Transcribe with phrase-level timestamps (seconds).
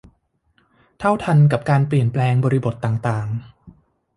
[0.99, 3.27] เท่าทันกับการเปลี่ยนแปลงบริบทต่างต่าง